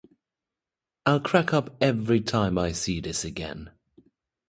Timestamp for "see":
2.71-3.01